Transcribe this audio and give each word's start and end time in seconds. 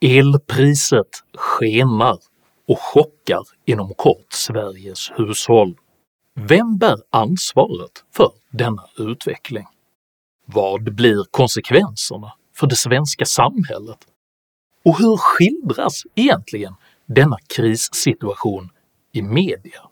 Elpriset 0.00 1.22
skenar 1.34 2.18
och 2.68 2.78
chockar 2.80 3.42
inom 3.64 3.94
kort 3.94 4.32
Sveriges 4.32 5.10
hushåll. 5.16 5.76
Vem 6.34 6.78
bär 6.78 6.96
ansvaret 7.10 8.04
för 8.14 8.32
denna 8.50 8.84
utveckling? 8.98 9.66
Vad 10.46 10.94
blir 10.94 11.24
konsekvenserna 11.30 12.32
för 12.56 12.66
det 12.66 12.76
svenska 12.76 13.24
samhället? 13.24 13.98
Och 14.84 14.98
hur 14.98 15.16
skildras 15.16 16.02
egentligen 16.14 16.74
denna 17.06 17.36
krissituation 17.56 18.68
i 19.12 19.22
media? 19.22 19.82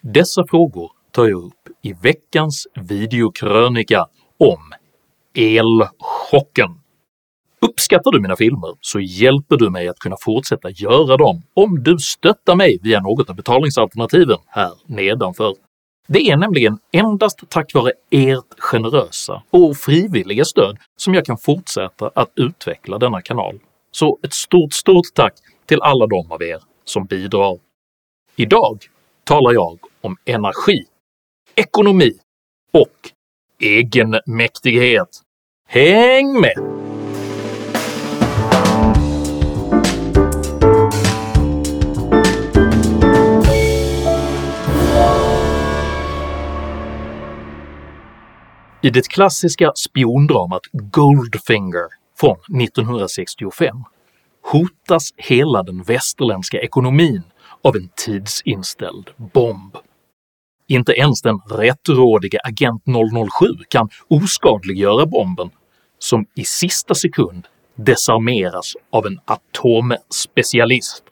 Dessa 0.00 0.46
frågor 0.46 0.92
tar 1.10 1.28
jag 1.28 1.44
upp 1.44 1.68
i 1.82 1.92
veckans 1.92 2.66
videokrönika 2.74 4.06
om 4.38 4.72
elchocken. 5.34 6.80
Uppskattar 7.60 8.10
du 8.10 8.20
mina 8.20 8.36
filmer 8.36 8.74
så 8.80 9.00
hjälper 9.00 9.56
du 9.56 9.70
mig 9.70 9.88
att 9.88 9.98
kunna 9.98 10.16
fortsätta 10.20 10.70
göra 10.70 11.16
dem 11.16 11.42
om 11.54 11.82
du 11.82 11.98
stöttar 11.98 12.56
mig 12.56 12.78
via 12.82 13.00
något 13.00 13.30
av 13.30 13.36
betalningsalternativen 13.36 14.38
här 14.46 14.72
nedanför. 14.86 15.54
Det 16.06 16.30
är 16.30 16.36
nämligen 16.36 16.78
endast 16.92 17.40
tack 17.48 17.74
vare 17.74 17.92
ert 18.10 18.58
generösa 18.58 19.42
och 19.50 19.76
frivilliga 19.76 20.44
stöd 20.44 20.76
som 20.96 21.14
jag 21.14 21.24
kan 21.24 21.38
fortsätta 21.38 22.10
att 22.14 22.30
utveckla 22.34 22.98
denna 22.98 23.22
kanal, 23.22 23.58
så 23.90 24.18
ett 24.22 24.34
stort 24.34 24.72
stort 24.72 25.14
tack 25.14 25.34
till 25.66 25.82
alla 25.82 26.06
de 26.06 26.32
av 26.32 26.42
er 26.42 26.62
som 26.84 27.04
bidrar. 27.04 27.58
Idag 28.36 28.78
talar 29.24 29.52
jag 29.52 29.78
om 30.00 30.16
energi, 30.24 30.84
ekonomi 31.54 32.12
och 32.72 33.10
egenmäktighet. 33.60 35.22
Häng 35.68 36.40
med! 36.40 36.87
I 48.82 48.90
det 48.90 49.08
klassiska 49.08 49.72
spiondramat 49.74 50.62
Goldfinger 50.72 51.86
från 52.20 52.36
1965 52.62 53.76
hotas 54.42 55.10
hela 55.16 55.62
den 55.62 55.82
västerländska 55.82 56.60
ekonomin 56.60 57.22
av 57.64 57.76
en 57.76 57.88
tidsinställd 57.96 59.10
bomb. 59.16 59.76
Inte 60.68 60.92
ens 60.92 61.22
den 61.22 61.38
rättrådige 61.38 62.38
Agent 62.44 62.82
007 62.86 63.46
kan 63.68 63.88
oskadliggöra 64.08 65.06
bomben 65.06 65.50
som 65.98 66.26
i 66.34 66.44
sista 66.44 66.94
sekund 66.94 67.46
desarmeras 67.74 68.72
av 68.90 69.06
en 69.06 69.20
atomspecialist. 69.24 71.02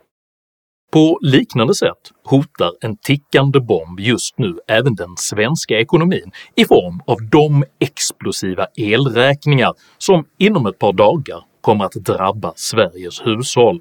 På 0.96 1.18
liknande 1.22 1.74
sätt 1.74 2.12
hotar 2.24 2.72
en 2.80 2.96
tickande 2.96 3.60
bomb 3.60 4.00
just 4.00 4.38
nu 4.38 4.58
även 4.68 4.94
den 4.94 5.16
svenska 5.16 5.78
ekonomin 5.78 6.32
i 6.54 6.64
form 6.64 7.00
av 7.06 7.16
de 7.30 7.64
explosiva 7.78 8.66
elräkningar 8.76 9.74
som 9.98 10.24
inom 10.38 10.66
ett 10.66 10.78
par 10.78 10.92
dagar 10.92 11.44
kommer 11.60 11.84
att 11.84 11.92
drabba 11.92 12.52
Sveriges 12.56 13.26
hushåll. 13.26 13.80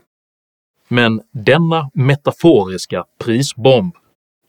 Men 0.88 1.22
denna 1.32 1.90
metaforiska 1.94 3.06
prisbomb 3.20 3.96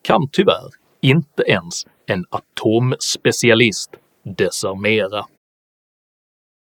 kan 0.02 0.28
tyvärr 0.32 0.70
inte 1.00 1.42
ens 1.42 1.86
en 2.06 2.24
atomspecialist 2.30 3.90
desarmera. 4.24 5.24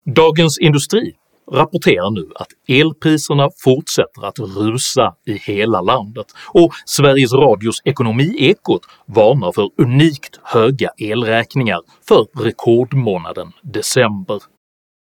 Dagens 0.04 0.58
Industri 0.58 1.14
rapporterar 1.52 2.10
nu 2.10 2.28
att 2.34 2.48
elpriserna 2.68 3.50
fortsätter 3.64 4.26
att 4.26 4.38
rusa 4.38 5.14
i 5.26 5.32
hela 5.32 5.80
landet 5.80 6.26
och 6.54 6.72
Sveriges 6.86 7.32
Radios 7.32 7.82
Ekonomiekot 7.84 8.82
varnar 9.06 9.52
för 9.52 9.70
unikt 9.76 10.40
höga 10.42 10.90
elräkningar 10.98 11.80
för 12.08 12.44
rekordmånaden 12.44 13.52
december. 13.62 14.40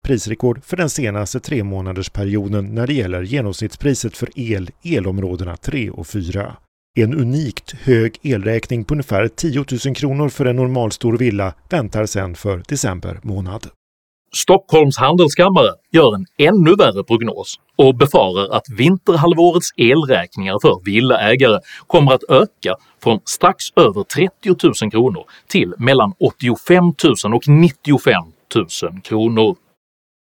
Prisrekord 0.04 0.64
för 0.64 0.76
den 0.76 0.90
senaste 0.90 1.40
tre 1.40 1.64
månadersperioden 1.64 2.74
när 2.74 2.86
det 2.86 2.94
gäller 2.94 3.22
genomsnittspriset 3.22 4.16
för 4.16 4.28
el 4.34 4.70
elområdena 4.82 5.56
3 5.56 5.90
och 5.90 6.06
4. 6.06 6.56
En 6.98 7.14
unikt 7.14 7.72
hög 7.72 8.18
elräkning 8.22 8.84
på 8.84 8.94
ungefär 8.94 9.28
10 9.28 9.64
000 9.86 9.94
kronor 9.94 10.28
för 10.28 10.44
en 10.44 10.56
normalstor 10.56 11.18
villa 11.18 11.54
väntar 11.70 12.06
sen 12.06 12.34
för 12.34 12.62
december 12.68 13.20
månad. 13.22 13.66
Stockholms 14.34 14.98
handelskammare 14.98 15.70
gör 15.90 16.14
en 16.14 16.26
ännu 16.38 16.74
värre 16.74 17.04
prognos 17.04 17.54
och 17.76 17.96
befarar 17.96 18.56
att 18.56 18.66
vinterhalvårets 18.78 19.68
elräkningar 19.76 20.58
för 20.62 20.84
villaägare 20.84 21.60
kommer 21.86 22.12
att 22.12 22.22
öka 22.28 22.76
från 23.02 23.20
strax 23.24 23.64
över 23.76 24.02
30 24.02 24.66
000 24.82 24.90
kronor 24.90 25.24
till 25.46 25.74
mellan 25.78 26.12
85 26.20 26.84
000 27.24 27.34
och 27.34 27.48
95 27.48 28.22
000 28.82 29.00
kronor. 29.02 29.56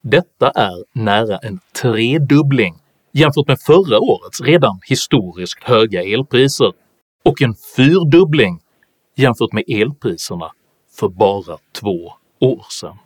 Detta 0.02 0.50
är 0.50 0.84
nära 0.94 1.38
en 1.38 1.60
tredubbling 1.82 2.74
jämfört 3.12 3.48
med 3.48 3.60
förra 3.60 3.98
årets 3.98 4.40
redan 4.40 4.80
historiskt 4.88 5.64
höga 5.64 6.02
elpriser 6.02 6.72
och 7.24 7.42
en 7.42 7.54
fyrdubbling 7.76 8.60
jämfört 9.16 9.52
med 9.52 9.64
elpriserna 9.68 10.52
för 10.98 11.08
bara 11.08 11.58
två 11.80 12.12
år 12.40 12.64
sedan. 12.70 12.96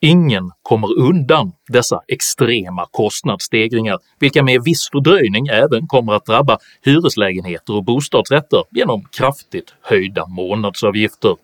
Ingen 0.00 0.50
kommer 0.62 0.98
undan 0.98 1.52
dessa 1.68 2.00
extrema 2.08 2.86
kostnadsstegringar, 2.90 3.98
vilka 4.18 4.42
med 4.42 4.62
viss 4.64 4.88
fördröjning 4.92 5.46
även 5.46 5.86
kommer 5.86 6.12
att 6.12 6.26
drabba 6.26 6.58
hyreslägenheter 6.82 7.74
och 7.74 7.84
bostadsrätter 7.84 8.62
genom 8.70 9.04
kraftigt 9.04 9.74
höjda 9.82 10.26
månadsavgifter. 10.26 11.36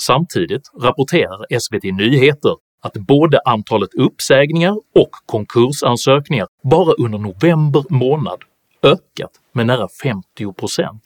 Samtidigt 0.00 0.70
rapporterar 0.80 1.58
SVT 1.60 1.84
Nyheter 1.84 2.56
att 2.80 2.92
både 2.92 3.40
antalet 3.44 3.94
uppsägningar 3.94 4.76
och 4.94 5.10
konkursansökningar 5.26 6.46
bara 6.62 6.92
under 6.92 7.18
november 7.18 7.84
månad 7.88 8.38
ökat 8.82 9.30
med 9.52 9.66
nära 9.66 9.88
50% 10.04 10.98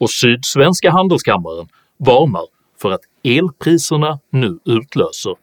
och 0.00 0.10
Sydsvenska 0.10 0.90
Handelskammaren 0.90 1.68
varnar 1.96 2.46
för 2.82 2.90
att 2.90 3.00
elpriserna 3.24 4.18
nu 4.30 4.58
utlöser 4.64 5.34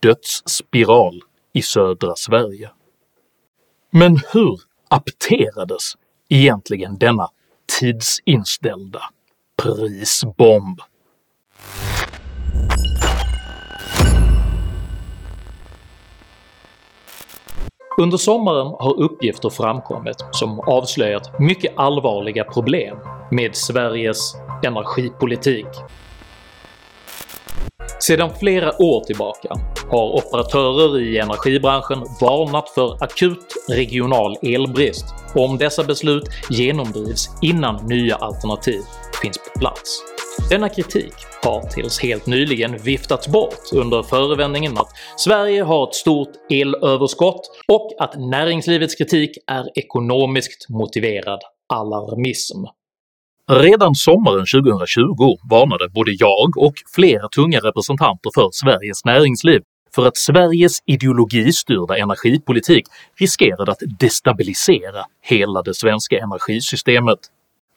dödsspiral 0.00 1.22
i 1.52 1.62
södra 1.62 2.16
Sverige. 2.16 2.70
Men 3.90 4.20
hur 4.32 4.60
apterades 4.88 5.92
egentligen 6.28 6.98
denna 6.98 7.28
tidsinställda 7.78 9.02
prisbomb? 9.62 10.80
Under 17.98 18.16
sommaren 18.16 18.66
har 18.66 19.00
uppgifter 19.00 19.50
framkommit 19.50 20.16
som 20.30 20.60
avslöjat 20.60 21.40
mycket 21.40 21.72
allvarliga 21.76 22.44
problem 22.44 22.96
med 23.30 23.56
Sveriges 23.56 24.34
energipolitik. 24.62 25.66
Sedan 28.06 28.30
flera 28.40 28.82
år 28.82 29.04
tillbaka 29.04 29.48
har 29.90 30.12
operatörer 30.12 31.00
i 31.00 31.18
energibranschen 31.18 31.98
varnat 31.98 32.70
för 32.70 33.04
akut 33.04 33.54
regional 33.68 34.36
elbrist 34.42 35.04
om 35.34 35.58
dessa 35.58 35.84
beslut 35.84 36.24
genomdrivs 36.50 37.28
innan 37.42 37.86
nya 37.86 38.16
alternativ 38.16 38.80
finns 39.22 39.38
på 39.38 39.58
plats. 39.58 40.02
Denna 40.50 40.68
kritik 40.68 41.12
har 41.44 41.62
tills 41.62 42.00
helt 42.00 42.26
nyligen 42.26 42.78
viftats 42.78 43.28
bort 43.28 43.72
under 43.72 44.02
förevändningen 44.02 44.78
att 44.78 44.90
Sverige 45.16 45.62
har 45.62 45.88
ett 45.88 45.94
stort 45.94 46.32
elöverskott 46.50 47.50
och 47.68 47.90
att 47.98 48.14
näringslivets 48.18 48.94
kritik 48.94 49.30
är 49.46 49.78
ekonomiskt 49.78 50.68
motiverad 50.68 51.40
alarmism. 51.74 52.81
Redan 53.50 53.94
sommaren 53.94 54.46
2020 54.46 55.38
varnade 55.50 55.88
både 55.88 56.12
jag 56.12 56.56
och 56.56 56.74
flera 56.94 57.28
tunga 57.28 57.58
representanter 57.58 58.30
för 58.34 58.48
Sveriges 58.52 59.04
näringsliv 59.04 59.60
för 59.94 60.06
att 60.06 60.16
Sveriges 60.16 60.78
ideologistyrda 60.86 61.98
energipolitik 61.98 62.84
riskerade 63.20 63.72
att 63.72 63.82
destabilisera 63.98 65.04
hela 65.22 65.62
det 65.62 65.74
svenska 65.74 66.18
energisystemet. 66.18 67.18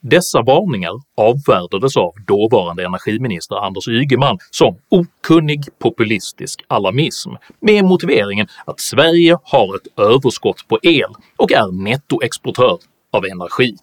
Dessa 0.01 0.41
varningar 0.41 0.93
avfärdades 1.17 1.97
av 1.97 2.13
dåvarande 2.27 2.85
energiminister 2.85 3.55
Anders 3.55 3.87
Ygeman 3.87 4.37
som 4.51 4.77
okunnig 4.89 5.61
populistisk 5.79 6.63
alarmism 6.67 7.31
med 7.59 7.85
motiveringen 7.85 8.47
att 8.65 8.79
Sverige 8.79 9.37
har 9.43 9.75
ett 9.75 9.99
överskott 9.99 10.67
på 10.67 10.79
el 10.83 11.09
och 11.37 11.51
är 11.51 11.83
nettoexportör 11.83 12.77
av 13.11 13.25
energi. 13.25 13.75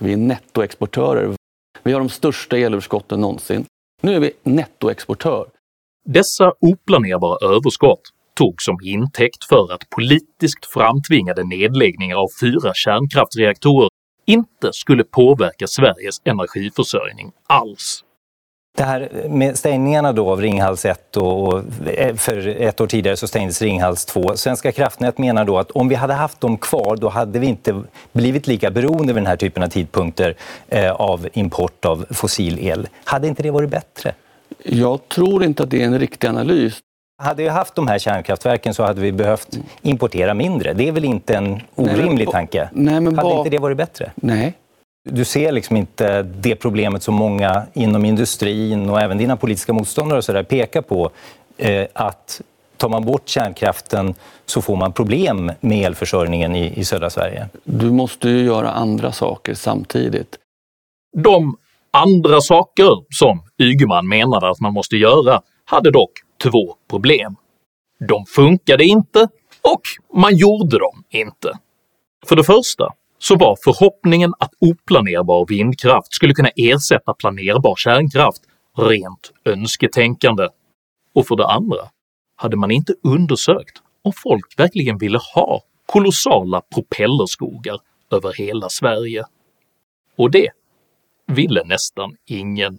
Vi 0.00 0.12
är 0.12 0.16
nettoexportörer. 0.16 1.34
Vi 1.82 1.92
har 1.92 2.00
de 2.00 2.08
största 2.08 2.58
elöverskotten 2.58 3.20
någonsin. 3.20 3.66
Nu 4.02 4.14
är 4.14 4.20
vi 4.20 4.32
nettoexportör. 4.42 5.46
Dessa 6.08 6.52
oplanerbara 6.60 7.54
överskott 7.54 8.00
togs 8.34 8.64
som 8.64 8.78
intäkt 8.84 9.44
för 9.44 9.72
att 9.72 9.90
politiskt 9.90 10.66
framtvingade 10.66 11.44
nedläggningar 11.44 12.16
av 12.16 12.28
fyra 12.40 12.72
kärnkraftsreaktorer 12.74 13.88
inte 14.26 14.72
skulle 14.72 15.04
påverka 15.04 15.66
Sveriges 15.66 16.20
energiförsörjning 16.24 17.32
alls. 17.46 18.04
Det 18.76 18.84
här 18.84 19.26
med 19.28 19.58
stängningarna 19.58 20.12
då 20.12 20.30
av 20.30 20.40
Ringhals 20.40 20.84
1 20.84 21.16
och 21.16 21.62
eh, 21.86 22.14
för 22.14 22.62
ett 22.62 22.80
år 22.80 22.86
tidigare 22.86 23.16
så 23.16 23.26
stängdes 23.26 23.62
Ringhals 23.62 24.04
2. 24.04 24.36
Svenska 24.36 24.72
kraftnät 24.72 25.18
menar 25.18 25.44
då 25.44 25.58
att 25.58 25.70
om 25.70 25.88
vi 25.88 25.94
hade 25.94 26.14
haft 26.14 26.40
dem 26.40 26.58
kvar 26.58 26.96
då 26.96 27.08
hade 27.08 27.38
vi 27.38 27.46
inte 27.46 27.82
blivit 28.12 28.46
lika 28.46 28.70
beroende 28.70 29.12
vid 29.12 29.22
den 29.22 29.26
här 29.26 29.36
typen 29.36 29.62
av 29.62 29.68
tidpunkter 29.68 30.34
eh, 30.68 30.92
av 30.92 31.28
import 31.32 31.84
av 31.84 32.06
fossil 32.10 32.58
el. 32.60 32.88
Hade 33.04 33.28
inte 33.28 33.42
det 33.42 33.50
varit 33.50 33.70
bättre? 33.70 34.14
Jag 34.62 35.08
tror 35.08 35.44
inte 35.44 35.62
att 35.62 35.70
det 35.70 35.82
är 35.82 35.86
en 35.86 35.98
riktig 35.98 36.28
analys. 36.28 36.78
Hade 37.22 37.42
vi 37.42 37.48
haft 37.48 37.74
de 37.74 37.88
här 37.88 37.98
kärnkraftverken 37.98 38.74
så 38.74 38.82
hade 38.82 39.00
vi 39.00 39.12
behövt 39.12 39.58
importera 39.82 40.34
mindre. 40.34 40.72
Det 40.72 40.88
är 40.88 40.92
väl 40.92 41.04
inte 41.04 41.34
en 41.36 41.60
orimlig 41.74 42.30
tanke? 42.30 42.68
Nej, 42.72 43.00
men 43.00 43.18
hade 43.18 43.34
inte 43.34 43.50
det 43.50 43.58
varit 43.58 43.76
bättre? 43.76 44.12
Nej. 44.14 44.54
Du 45.04 45.24
ser 45.24 45.52
liksom 45.52 45.76
inte 45.76 46.22
det 46.22 46.56
problemet 46.56 47.02
som 47.02 47.14
många 47.14 47.66
inom 47.72 48.04
industrin 48.04 48.90
och 48.90 49.00
även 49.00 49.18
dina 49.18 49.36
politiska 49.36 49.72
motståndare 49.72 50.18
och 50.18 50.24
så 50.24 50.32
där 50.32 50.42
pekar 50.42 50.82
på, 50.82 51.10
eh, 51.56 51.86
att 51.92 52.40
tar 52.76 52.88
man 52.88 53.04
bort 53.04 53.28
kärnkraften 53.28 54.14
så 54.46 54.62
får 54.62 54.76
man 54.76 54.92
problem 54.92 55.52
med 55.60 55.86
elförsörjningen 55.86 56.56
i, 56.56 56.80
i 56.80 56.84
södra 56.84 57.10
Sverige. 57.10 57.48
Du 57.64 57.90
måste 57.90 58.28
ju 58.28 58.44
göra 58.44 58.70
andra 58.70 59.12
saker 59.12 59.54
samtidigt. 59.54 60.38
De 61.16 61.56
andra 61.90 62.40
saker 62.40 62.90
som 63.10 63.42
Ygeman 63.58 64.08
menade 64.08 64.50
att 64.50 64.60
man 64.60 64.72
måste 64.72 64.96
göra 64.96 65.40
hade 65.64 65.90
dock 65.90 66.12
två 66.42 66.74
problem. 66.90 67.36
De 68.08 68.26
funkade 68.26 68.84
inte 68.84 69.28
och 69.62 69.80
man 70.20 70.36
gjorde 70.36 70.78
dem 70.78 71.04
inte. 71.10 71.58
För 72.26 72.36
det 72.36 72.44
första 72.44 72.92
så 73.24 73.36
var 73.36 73.56
förhoppningen 73.64 74.32
att 74.38 74.50
oplanerbar 74.60 75.46
vindkraft 75.48 76.14
skulle 76.14 76.34
kunna 76.34 76.48
ersätta 76.56 77.14
planerbar 77.14 77.76
kärnkraft 77.76 78.42
rent 78.78 79.32
önsketänkande, 79.44 80.48
och 81.14 81.26
för 81.26 81.36
det 81.36 81.46
andra 81.46 81.78
hade 82.36 82.56
man 82.56 82.70
inte 82.70 82.94
undersökt 83.02 83.82
om 84.02 84.12
folk 84.22 84.58
verkligen 84.58 84.98
ville 84.98 85.18
ha 85.34 85.62
kolossala 85.86 86.60
propellerskogar 86.60 87.78
över 88.10 88.32
hela 88.32 88.68
Sverige. 88.68 89.24
Och 90.16 90.30
det 90.30 90.48
ville 91.26 91.64
nästan 91.64 92.16
ingen. 92.26 92.78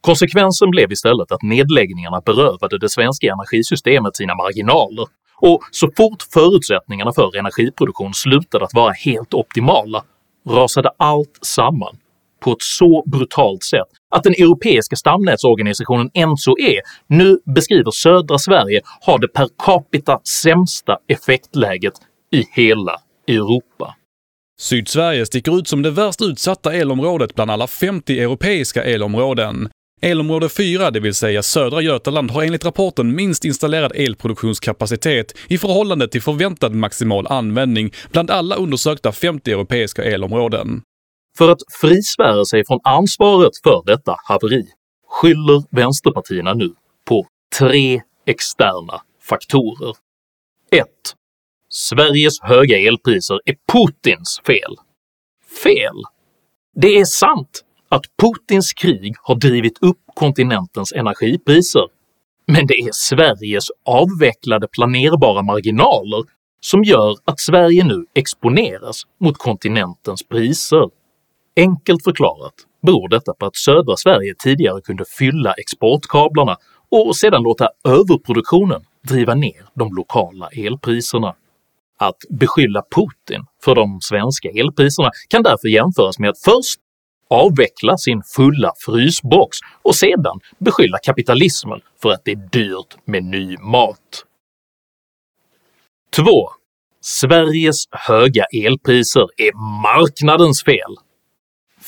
Konsekvensen 0.00 0.70
blev 0.70 0.92
istället 0.92 1.32
att 1.32 1.42
nedläggningarna 1.42 2.20
berövade 2.20 2.78
det 2.78 2.88
svenska 2.88 3.26
energisystemet 3.26 4.16
sina 4.16 4.34
marginaler 4.34 5.06
och 5.40 5.60
så 5.70 5.88
fort 5.96 6.22
förutsättningarna 6.32 7.12
för 7.12 7.36
energiproduktion 7.36 8.14
slutade 8.14 8.64
att 8.64 8.74
vara 8.74 8.92
helt 8.92 9.34
optimala 9.34 10.04
rasade 10.48 10.90
allt 10.96 11.38
samman 11.42 11.96
på 12.40 12.52
ett 12.52 12.62
så 12.62 13.02
brutalt 13.06 13.64
sätt 13.64 13.88
att 14.10 14.22
den 14.22 14.32
europeiska 14.32 14.96
stamnätsorganisationen 14.96 16.10
ENSO-E 16.14 16.80
nu 17.06 17.38
beskriver 17.54 17.90
södra 17.90 18.38
Sverige 18.38 18.80
ha 19.06 19.18
det 19.18 19.28
per 19.28 19.48
capita 19.58 20.20
sämsta 20.42 20.98
effektläget 21.08 21.94
i 22.32 22.44
hela 22.52 23.00
Europa. 23.28 23.94
Sydsverige 24.60 25.26
sticker 25.26 25.58
ut 25.58 25.68
som 25.68 25.82
det 25.82 25.90
värst 25.90 26.22
utsatta 26.22 26.74
elområdet 26.74 27.34
bland 27.34 27.50
alla 27.50 27.66
50 27.66 28.20
europeiska 28.20 28.84
elområden. 28.84 29.68
Elområde 30.02 30.48
4, 30.48 30.90
det 30.90 31.00
vill 31.00 31.14
säga 31.14 31.42
södra 31.42 31.80
Götaland, 31.80 32.30
har 32.30 32.42
enligt 32.42 32.64
rapporten 32.64 33.14
minst 33.14 33.44
installerad 33.44 33.92
elproduktionskapacitet 33.94 35.36
i 35.48 35.58
förhållande 35.58 36.08
till 36.08 36.22
förväntad 36.22 36.74
maximal 36.74 37.26
användning 37.26 37.92
bland 38.12 38.30
alla 38.30 38.56
undersökta 38.56 39.12
50 39.12 39.52
europeiska 39.52 40.04
elområden. 40.04 40.82
För 41.38 41.50
att 41.50 41.58
frisvära 41.80 42.44
sig 42.44 42.66
från 42.66 42.80
ansvaret 42.84 43.52
för 43.62 43.82
detta 43.86 44.16
haveri 44.28 44.64
skyller 45.08 45.76
vänsterpartierna 45.76 46.54
nu 46.54 46.74
på 47.08 47.26
tre 47.58 48.00
externa 48.26 49.00
faktorer. 49.22 49.94
1. 50.70 50.86
Sveriges 51.68 52.40
höga 52.42 52.78
elpriser 52.78 53.40
är 53.44 53.54
Putins 53.72 54.40
fel. 54.46 54.76
Fel! 55.64 56.02
Det 56.76 56.98
är 56.98 57.04
sant 57.04 57.64
att 57.90 58.04
Putins 58.22 58.72
krig 58.72 59.14
har 59.22 59.34
drivit 59.34 59.78
upp 59.82 59.98
kontinentens 60.14 60.92
energipriser, 60.92 61.84
men 62.46 62.66
det 62.66 62.74
är 62.74 62.90
Sveriges 62.92 63.66
avvecklade 63.86 64.68
planerbara 64.68 65.42
marginaler 65.42 66.24
som 66.60 66.84
gör 66.84 67.16
att 67.24 67.40
Sverige 67.40 67.84
nu 67.84 68.06
exponeras 68.14 69.02
mot 69.20 69.38
kontinentens 69.38 70.28
priser. 70.28 70.88
Enkelt 71.56 72.04
förklarat 72.04 72.54
beror 72.82 73.08
detta 73.08 73.34
på 73.34 73.46
att 73.46 73.56
södra 73.56 73.96
Sverige 73.96 74.34
tidigare 74.38 74.80
kunde 74.80 75.04
fylla 75.18 75.52
exportkablarna 75.52 76.56
och 76.90 77.16
sedan 77.16 77.42
låta 77.42 77.68
överproduktionen 77.84 78.80
driva 79.08 79.34
ner 79.34 79.66
de 79.74 79.94
lokala 79.94 80.48
elpriserna. 80.48 81.34
Att 81.98 82.16
beskylla 82.30 82.82
Putin 82.94 83.44
för 83.64 83.74
de 83.74 83.98
svenska 84.00 84.48
elpriserna 84.48 85.10
kan 85.28 85.42
därför 85.42 85.68
jämföras 85.68 86.18
med 86.18 86.30
att 86.30 86.38
först 86.38 86.80
avveckla 87.30 87.96
sin 87.96 88.22
fulla 88.36 88.72
frysbox 88.86 89.58
och 89.82 89.96
sedan 89.96 90.40
beskylla 90.58 90.98
kapitalismen 90.98 91.80
för 92.02 92.10
att 92.10 92.24
det 92.24 92.30
är 92.30 92.48
dyrt 92.52 92.96
med 93.04 93.24
ny 93.24 93.56
mat. 93.58 94.24
2. 96.16 96.24
Sveriges 97.00 97.84
höga 97.90 98.44
elpriser 98.44 99.28
är 99.36 99.82
marknadens 99.82 100.64
fel. 100.64 100.96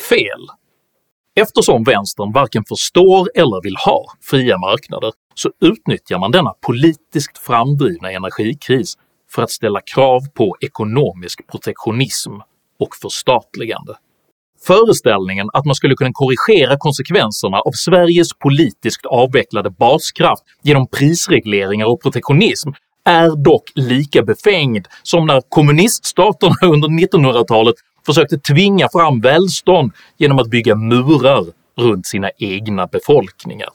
Fel! 0.08 0.46
Eftersom 1.34 1.84
vänstern 1.84 2.32
varken 2.32 2.64
förstår 2.64 3.28
eller 3.34 3.62
vill 3.62 3.76
ha 3.76 4.04
fria 4.20 4.58
marknader 4.58 5.12
så 5.34 5.50
utnyttjar 5.60 6.18
man 6.18 6.30
denna 6.30 6.54
politiskt 6.60 7.38
framdrivna 7.38 8.10
energikris 8.10 8.98
för 9.30 9.42
att 9.42 9.50
ställa 9.50 9.80
krav 9.80 10.20
på 10.34 10.56
ekonomisk 10.60 11.46
protektionism 11.50 12.32
och 12.78 12.96
förstatligande. 13.02 13.94
Föreställningen 14.66 15.48
att 15.52 15.64
man 15.64 15.74
skulle 15.74 15.94
kunna 15.94 16.10
korrigera 16.12 16.76
konsekvenserna 16.78 17.56
av 17.56 17.72
Sveriges 17.72 18.28
politiskt 18.38 19.06
avvecklade 19.06 19.70
baskraft 19.70 20.42
genom 20.62 20.86
prisregleringar 20.86 21.86
och 21.86 22.02
protektionism 22.02 22.70
är 23.04 23.44
dock 23.44 23.64
lika 23.74 24.22
befängd 24.22 24.86
som 25.02 25.26
när 25.26 25.42
kommuniststaterna 25.48 26.54
under 26.62 26.88
1900-talet 26.88 27.74
försökte 28.06 28.38
tvinga 28.38 28.88
fram 28.92 29.20
välstånd 29.20 29.92
genom 30.18 30.38
att 30.38 30.50
bygga 30.50 30.74
murar 30.74 31.44
runt 31.78 32.06
sina 32.06 32.30
egna 32.38 32.86
befolkningar. 32.86 33.68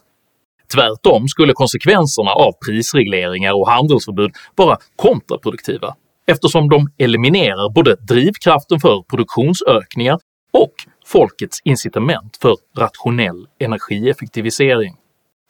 Tvärtom 0.73 1.27
skulle 1.27 1.53
konsekvenserna 1.53 2.31
av 2.31 2.51
prisregleringar 2.65 3.53
och 3.53 3.69
handelsförbud 3.69 4.31
vara 4.55 4.77
kontraproduktiva 4.95 5.95
eftersom 6.27 6.69
de 6.69 6.89
eliminerar 6.97 7.69
både 7.69 7.95
drivkraften 7.95 8.79
för 8.79 9.03
produktionsökningar 9.09 10.19
och 10.53 10.73
folkets 11.05 11.59
incitament 11.63 12.37
för 12.41 12.55
rationell 12.77 13.47
energieffektivisering. 13.59 14.95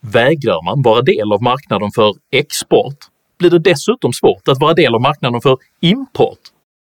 Vägrar 0.01 0.65
man 0.65 0.81
vara 0.81 1.01
del 1.01 1.33
av 1.33 1.43
marknaden 1.43 1.91
för 1.95 2.13
export 2.31 2.97
blir 3.39 3.49
det 3.49 3.59
dessutom 3.59 4.13
svårt 4.13 4.47
att 4.47 4.59
vara 4.59 4.73
del 4.73 4.95
av 4.95 5.01
marknaden 5.01 5.41
för 5.41 5.57
import, 5.81 6.39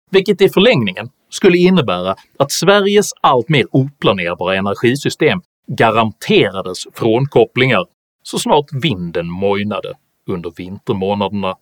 vilket 0.09 0.41
i 0.41 0.49
förlängningen 0.49 1.09
skulle 1.29 1.57
innebära 1.57 2.15
att 2.39 2.51
Sveriges 2.51 3.09
allt 3.21 3.49
mer 3.49 3.65
oplanerbara 3.71 4.55
energisystem 4.55 5.41
garanterades 5.67 6.83
frånkopplingar 6.93 7.85
så 8.23 8.39
snart 8.39 8.65
vinden 8.83 9.29
mojnade 9.29 9.93
under 10.27 10.51
vintermånaderna. 10.57 11.55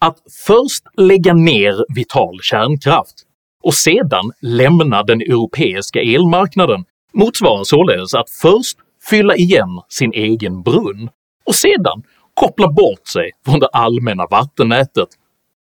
Att 0.00 0.18
först 0.46 0.82
lägga 0.96 1.34
ner 1.34 1.94
vital 1.94 2.38
kärnkraft 2.42 3.14
och 3.62 3.74
sedan 3.74 4.32
lämna 4.40 5.02
den 5.02 5.20
europeiska 5.20 6.00
elmarknaden 6.00 6.84
motsvarar 7.12 7.64
således 7.64 8.14
att 8.14 8.30
först 8.30 8.78
fylla 9.10 9.36
igen 9.36 9.80
sin 9.88 10.12
egen 10.12 10.62
brunn 10.62 11.10
och 11.46 11.54
sedan 11.54 12.02
koppla 12.34 12.68
bort 12.68 13.08
sig 13.08 13.30
från 13.44 13.60
det 13.60 13.68
allmänna 13.68 14.26
vattennätet 14.26 15.08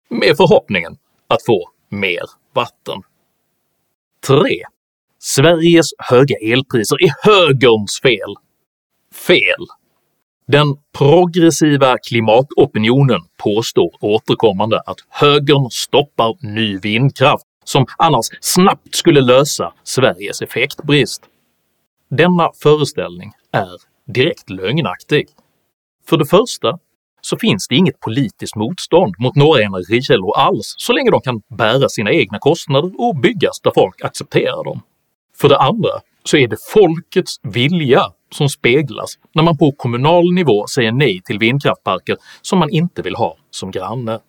med 0.10 0.38
förhoppningen 0.38 0.98
att 1.28 1.46
få 1.46 1.70
mer 1.90 2.24
vatten. 2.54 3.02
3. 4.28 4.38
Sveriges 5.20 5.90
höga 5.98 6.36
elpriser 6.42 6.98
är 7.04 7.12
högerns 7.22 8.00
fel. 8.02 8.36
Fel! 9.28 9.66
Den 10.48 10.78
progressiva 10.98 11.98
klimatopinionen 11.98 13.22
påstår 13.38 13.92
återkommande 14.02 14.82
att 14.86 14.98
högern 15.10 15.70
stoppar 15.72 16.36
ny 16.40 16.78
vindkraft 16.78 17.45
som 17.66 17.86
annars 17.98 18.26
snabbt 18.42 18.96
skulle 18.96 19.22
lösa 19.22 19.74
Sveriges 19.84 20.42
effektbrist. 20.42 21.22
Denna 22.10 22.52
föreställning 22.62 23.32
är 23.52 23.78
direkt 24.14 24.50
lögnaktig. 24.50 25.28
För 26.10 26.18
det 26.18 26.26
första 26.26 26.80
så 27.22 27.38
finns 27.38 27.68
det 27.68 27.76
inget 27.76 28.00
politiskt 28.00 28.56
motstånd 28.56 29.16
mot 29.20 29.36
några 29.36 29.64
energikällor 29.64 30.38
alls 30.38 30.76
så 30.78 30.94
länge 30.94 31.12
de 31.12 31.22
kan 31.22 31.42
bära 31.58 31.90
sina 31.90 32.12
egna 32.12 32.40
kostnader 32.40 32.92
och 32.98 33.16
byggas 33.16 33.62
där 33.64 33.72
folk 33.76 34.02
accepterar 34.02 34.64
dem. 34.64 34.82
För 35.38 35.50
det 35.50 35.58
andra 35.58 35.90
så 36.24 36.38
är 36.38 36.48
det 36.48 36.58
folkets 36.74 37.40
vilja 37.44 38.04
som 38.32 38.50
speglas 38.50 39.18
när 39.34 39.44
man 39.44 39.58
på 39.58 39.72
kommunal 39.72 40.34
nivå 40.34 40.68
säger 40.68 40.92
nej 40.92 41.22
till 41.26 41.40
vindkraftparker 41.40 42.18
som 42.42 42.60
man 42.60 42.70
inte 42.70 43.02
vill 43.02 43.16
ha 43.16 43.38
som 43.50 43.72
granne. 43.72 44.20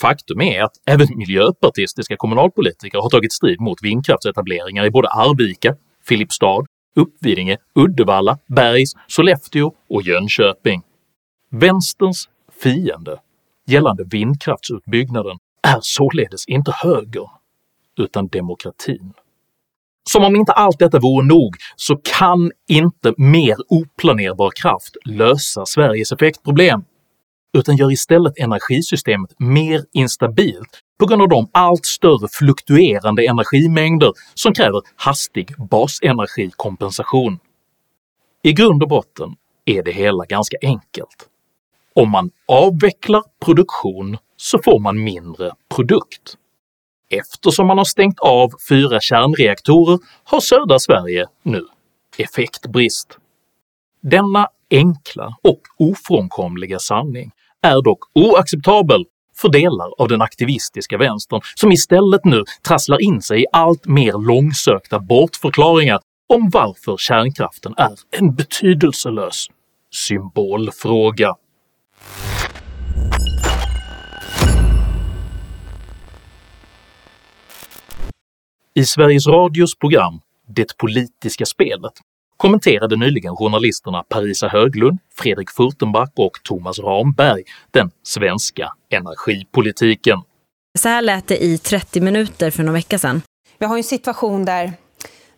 Faktum 0.00 0.40
är 0.40 0.62
att 0.62 0.72
även 0.86 1.08
miljöpartistiska 1.16 2.16
kommunalpolitiker 2.16 2.98
har 2.98 3.10
tagit 3.10 3.32
strid 3.32 3.60
mot 3.60 3.82
vindkraftsetableringar 3.82 4.84
i 4.86 4.90
både 4.90 5.08
Arvika, 5.08 5.76
Filipstad, 6.08 6.64
Uppvidinge, 6.96 7.58
Uddevalla, 7.74 8.38
Bergs, 8.46 8.92
Sollefteå 9.06 9.72
och 9.88 10.02
Jönköping. 10.02 10.82
Vänsterns 11.50 12.28
fiende 12.62 13.18
gällande 13.66 14.04
vindkraftsutbyggnaden 14.04 15.38
är 15.62 15.78
således 15.80 16.46
inte 16.46 16.72
högern, 16.74 17.28
utan 17.98 18.28
demokratin. 18.28 19.12
Som 20.10 20.24
om 20.24 20.36
inte 20.36 20.52
allt 20.52 20.78
detta 20.78 20.98
vore 20.98 21.26
nog 21.26 21.56
så 21.76 21.96
kan 21.96 22.52
inte 22.68 23.14
mer 23.16 23.56
oplanerbar 23.68 24.50
kraft 24.62 24.96
lösa 25.04 25.66
Sveriges 25.66 26.12
effektproblem, 26.12 26.84
utan 27.52 27.76
gör 27.76 27.92
istället 27.92 28.38
energisystemet 28.38 29.30
mer 29.38 29.84
instabilt 29.92 30.80
på 30.98 31.06
grund 31.06 31.22
av 31.22 31.28
de 31.28 31.48
allt 31.52 31.86
större 31.86 32.28
fluktuerande 32.32 33.26
energimängder 33.26 34.12
som 34.34 34.54
kräver 34.54 34.82
hastig 34.96 35.54
basenergikompensation. 35.58 37.38
I 38.42 38.52
grund 38.52 38.82
och 38.82 38.88
botten 38.88 39.36
är 39.64 39.82
det 39.82 39.92
hela 39.92 40.24
ganska 40.24 40.56
enkelt. 40.62 41.28
Om 41.94 42.10
man 42.10 42.30
avvecklar 42.48 43.22
produktion 43.44 44.18
så 44.36 44.58
får 44.58 44.78
man 44.78 45.04
mindre 45.04 45.52
produkt. 45.76 46.36
Eftersom 47.10 47.66
man 47.66 47.78
har 47.78 47.84
stängt 47.84 48.20
av 48.20 48.50
fyra 48.68 49.00
kärnreaktorer 49.00 49.98
har 50.24 50.40
södra 50.40 50.78
Sverige 50.78 51.26
nu 51.42 51.66
effektbrist. 52.18 53.18
Denna 54.00 54.48
enkla 54.70 55.36
och 55.42 55.60
ofrånkomliga 55.78 56.78
sanning 56.78 57.32
är 57.62 57.82
dock 57.82 57.98
oacceptabel 58.14 59.04
för 59.36 59.48
delar 59.48 59.90
av 59.98 60.08
den 60.08 60.22
aktivistiska 60.22 60.98
vänstern 60.98 61.40
som 61.54 61.72
istället 61.72 62.24
nu 62.24 62.44
trasslar 62.68 63.02
in 63.02 63.22
sig 63.22 63.42
i 63.42 63.46
allt 63.52 63.86
mer 63.86 64.26
långsökta 64.26 65.00
bortförklaringar 65.00 66.00
om 66.28 66.50
varför 66.52 66.96
kärnkraften 66.96 67.74
är 67.76 67.94
en 68.10 68.34
betydelselös 68.34 69.46
symbolfråga. 69.92 71.34
I 78.74 78.84
Sveriges 78.84 79.26
Radios 79.26 79.78
program 79.78 80.20
“Det 80.48 80.76
politiska 80.76 81.46
spelet” 81.46 81.92
kommenterade 82.40 82.96
nyligen 82.96 83.36
journalisterna 83.36 84.02
Parisa 84.02 84.48
Höglund, 84.48 84.98
Fredrik 85.14 85.50
Furtenbach 85.50 86.10
och 86.16 86.32
Thomas 86.44 86.78
Ramberg 86.78 87.42
den 87.70 87.90
svenska 88.02 88.72
energipolitiken. 88.90 90.18
Så 90.78 90.88
här 90.88 91.02
lät 91.02 91.26
det 91.26 91.44
i 91.44 91.58
30 91.58 92.00
minuter 92.00 92.50
för 92.50 92.62
någon 92.62 92.74
vecka 92.74 92.98
sedan. 92.98 93.22
Vi 93.58 93.66
har 93.66 93.76
en 93.76 93.84
situation 93.84 94.44
där, 94.44 94.72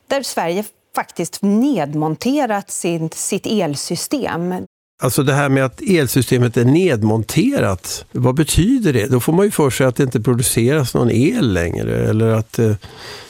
där 0.09 0.23
Sverige 0.23 0.65
faktiskt 0.95 1.39
nedmonterat 1.43 2.71
sin, 2.71 3.11
sitt 3.11 3.47
elsystem. 3.47 4.55
Alltså 5.03 5.23
det 5.23 5.33
här 5.33 5.49
med 5.49 5.65
att 5.65 5.81
elsystemet 5.81 6.57
är 6.57 6.65
nedmonterat, 6.65 8.05
vad 8.13 8.35
betyder 8.35 8.93
det? 8.93 9.07
Då 9.07 9.21
får 9.21 9.33
man 9.33 9.45
ju 9.45 9.51
för 9.51 9.71
sig 9.71 9.87
att 9.87 9.97
det 9.97 10.03
inte 10.03 10.21
produceras 10.21 10.95
någon 10.95 11.11
el 11.11 11.53
längre, 11.53 12.09
eller 12.11 12.29
att... 12.29 12.59
Eh, 12.59 12.75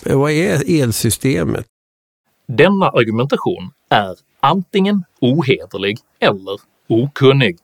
vad 0.04 0.30
är 0.30 0.82
elsystemet? 0.82 1.66
Denna 2.48 2.88
argumentation 2.88 3.70
är 3.90 4.14
antingen 4.40 5.04
ohederlig 5.20 5.98
eller 6.20 6.60
okunnig. 6.88 7.56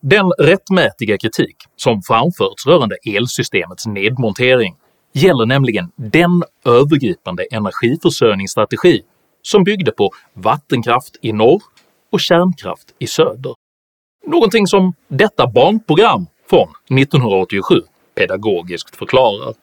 Den 0.00 0.30
rättmätiga 0.38 1.18
kritik 1.18 1.56
som 1.76 2.02
framförts 2.02 2.66
rörande 2.66 2.96
elsystemets 3.16 3.86
nedmontering 3.86 4.76
gäller 5.12 5.46
nämligen 5.46 5.90
den 5.96 6.42
övergripande 6.64 7.44
energiförsörjningsstrategi 7.50 9.02
som 9.42 9.64
byggde 9.64 9.92
på 9.92 10.10
vattenkraft 10.34 11.16
i 11.22 11.32
norr 11.32 11.62
och 12.12 12.20
kärnkraft 12.20 12.94
i 12.98 13.06
söder. 13.06 13.54
Någonting 14.26 14.66
som 14.66 14.94
detta 15.08 15.46
barnprogram 15.46 16.26
från 16.50 16.68
1987 16.98 17.74
pedagogiskt 18.14 18.96
förklarar. 18.96 19.54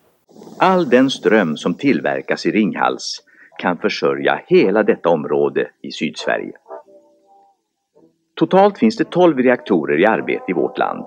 All 0.59 0.89
den 0.89 1.09
ström 1.09 1.57
som 1.57 1.73
tillverkas 1.73 2.45
i 2.45 2.51
Ringhals 2.51 3.23
kan 3.59 3.77
försörja 3.77 4.41
hela 4.47 4.83
detta 4.83 5.09
område 5.09 5.69
i 5.81 5.91
Sydsverige. 5.91 6.53
Totalt 8.35 8.77
finns 8.77 8.97
det 8.97 9.11
12 9.11 9.37
reaktorer 9.37 9.99
i 9.99 10.05
arbete 10.05 10.43
i 10.47 10.53
vårt 10.53 10.77
land. 10.77 11.05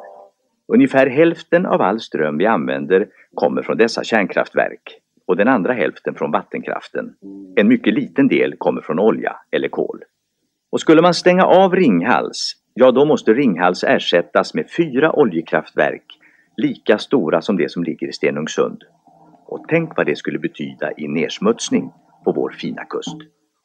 Ungefär 0.73 1.07
hälften 1.07 1.67
av 1.67 1.83
all 1.83 2.01
ström 2.01 2.39
vi 2.39 2.47
använder 2.47 3.09
kommer 3.35 3.63
från 3.63 3.77
dessa 3.77 4.05
kärnkraftverk 4.05 4.99
och 5.27 5.37
den 5.37 5.49
andra 5.49 5.73
hälften 5.73 6.15
från 6.15 6.31
vattenkraften. 6.31 7.15
En 7.57 7.69
mycket 7.69 7.95
liten 7.95 8.29
del 8.29 8.55
kommer 8.59 8.81
från 8.81 8.99
olja 8.99 9.37
eller 9.51 9.69
kol. 9.69 10.03
Och 10.73 10.81
skulle 10.81 11.03
man 11.03 11.15
stänga 11.15 11.45
av 11.45 11.75
Ringhals, 11.75 12.55
ja 12.75 12.91
då 12.91 13.05
måste 13.05 13.35
Ringhals 13.35 13.85
ersättas 13.85 14.55
med 14.55 14.71
fyra 14.77 15.13
oljekraftverk 15.13 16.05
lika 16.57 16.99
stora 16.99 17.43
som 17.43 17.57
det 17.57 17.71
som 17.71 17.85
ligger 17.85 18.09
i 18.09 18.13
Stenungsund. 18.13 18.85
Och 19.47 19.65
tänk 19.69 19.97
vad 19.97 20.07
det 20.07 20.17
skulle 20.17 20.39
betyda 20.39 20.93
i 20.97 21.09
nersmutsning 21.09 21.93
på 22.25 22.33
vår 22.33 22.51
fina 22.51 22.85
kust. 22.85 23.17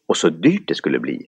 Och 0.07 0.17
så 0.17 0.29
dyrt 0.29 0.67
det 0.67 0.75
skulle 0.75 0.99
bli. 0.99 1.25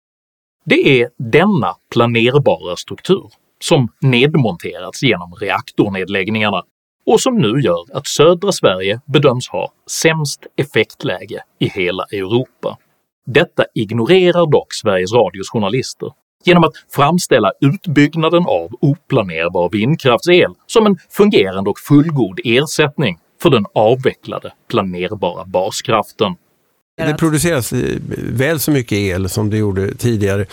Det 0.64 1.02
är 1.02 1.10
denna 1.18 1.74
planerbara 1.90 2.76
struktur 2.76 3.30
som 3.60 3.88
nedmonterats 4.00 5.02
genom 5.02 5.34
reaktornedläggningarna 5.34 6.62
och 7.06 7.20
som 7.20 7.38
nu 7.38 7.60
gör 7.60 7.96
att 7.96 8.06
södra 8.06 8.52
Sverige 8.52 9.00
bedöms 9.06 9.48
ha 9.48 9.72
sämst 9.86 10.46
effektläge 10.56 11.42
i 11.58 11.68
hela 11.68 12.02
Europa. 12.12 12.78
Detta 13.26 13.64
ignorerar 13.74 14.50
dock 14.50 14.74
Sveriges 14.74 15.12
Radios 15.12 15.50
journalister 15.50 16.12
genom 16.44 16.64
att 16.64 16.72
framställa 16.90 17.52
utbyggnaden 17.60 18.46
av 18.46 18.70
oplanerbar 18.80 19.70
vindkraftsel 19.70 20.54
som 20.66 20.86
en 20.86 20.96
fungerande 21.10 21.70
och 21.70 21.78
fullgod 21.78 22.40
ersättning 22.44 23.18
för 23.42 23.50
den 23.50 23.64
avvecklade 23.74 24.52
planerbara 24.68 25.44
baskraften. 25.44 26.36
Det 26.96 27.14
produceras 27.14 27.72
väl 28.32 28.60
så 28.60 28.70
mycket 28.70 28.98
el 28.98 29.28
som 29.28 29.50
det 29.50 29.56
gjorde 29.56 29.94
tidigare, 29.94 30.46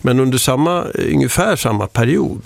men 0.00 0.20
under 0.20 0.38
samma, 0.38 0.82
ungefär 0.82 1.56
samma 1.56 1.86
period 1.86 2.42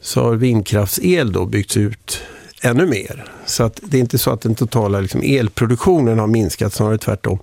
så 0.00 0.22
har 0.22 0.34
vindkraftsel 0.34 1.32
då 1.32 1.46
byggts 1.46 1.76
ut 1.76 2.22
ännu 2.62 2.86
mer. 2.86 3.24
Så 3.46 3.64
att 3.64 3.80
det 3.82 3.96
är 3.96 4.00
inte 4.00 4.18
så 4.18 4.30
att 4.30 4.40
den 4.40 4.54
totala 4.54 5.00
liksom, 5.00 5.20
elproduktionen 5.24 6.18
har 6.18 6.26
minskat, 6.26 6.72
snarare 6.72 6.98
tvärtom. 6.98 7.38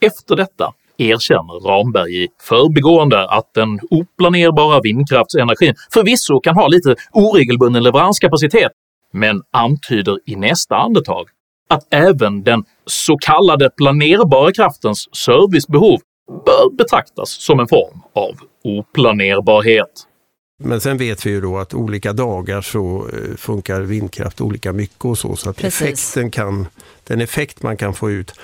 Efter 0.00 0.36
detta 0.36 0.72
erkänner 0.98 1.68
Ramberg 1.68 2.24
i 2.24 2.28
förbigående 2.42 3.28
att 3.28 3.54
den 3.54 3.80
oplanerbara 3.90 4.80
vindkraftsenergin 4.80 5.74
förvisso 5.92 6.40
kan 6.40 6.54
ha 6.54 6.68
lite 6.68 6.96
oregelbunden 7.12 7.82
leveranskapacitet, 7.82 8.72
men 9.12 9.42
antyder 9.52 10.18
i 10.26 10.36
nästa 10.36 10.76
andetag 10.76 11.28
att 11.68 11.86
även 11.90 12.42
den 12.42 12.64
så 12.90 13.16
kallade 13.16 13.70
planerbara 13.70 14.52
kraftens 14.52 15.08
servicebehov 15.12 16.00
bör 16.44 16.76
betraktas 16.76 17.30
som 17.30 17.60
en 17.60 17.68
form 17.68 18.00
av 18.14 18.34
oplanerbarhet. 18.64 20.06
Men 20.62 20.80
sen 20.80 20.98
vet 20.98 21.26
vi 21.26 21.30
ju 21.30 21.40
då 21.40 21.58
att 21.58 21.74
olika 21.74 22.12
dagar 22.12 22.60
så 22.60 23.08
eh, 23.12 23.36
funkar 23.36 23.80
vindkraft 23.80 24.40
olika 24.40 24.72
mycket 24.72 25.04
och 25.04 25.18
så, 25.18 25.36
så 25.36 25.50
att 25.50 25.64
effekten 25.64 26.30
kan, 26.30 26.66
den 27.04 27.20
effekt 27.20 27.62
man 27.62 27.76
kan 27.76 27.94
få 27.94 28.10
ut 28.10 28.34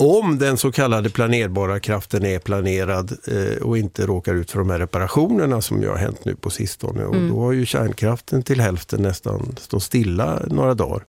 om 0.00 0.38
den 0.38 0.56
så 0.56 0.72
kallade 0.72 1.10
planerbara 1.10 1.80
kraften 1.80 2.24
är 2.24 2.38
planerad 2.38 3.12
eh, 3.26 3.62
och 3.62 3.78
inte 3.78 4.06
råkar 4.06 4.34
ut 4.34 4.50
för 4.50 4.58
de 4.58 4.70
här 4.70 4.78
reparationerna 4.78 5.60
som 5.60 5.82
ju 5.82 5.88
har 5.88 5.96
hänt 5.96 6.24
nu 6.24 6.34
på 6.34 6.50
sistone. 6.50 7.02
Mm. 7.02 7.10
Och 7.10 7.28
då 7.28 7.40
har 7.40 7.52
ju 7.52 7.66
kärnkraften 7.66 8.42
till 8.42 8.60
hälften 8.60 9.02
nästan 9.02 9.56
stått 9.58 9.82
stilla 9.82 10.42
några 10.46 10.74
dagar. 10.74 11.02